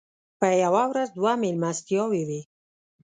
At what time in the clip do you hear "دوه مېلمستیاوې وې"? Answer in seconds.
1.17-2.41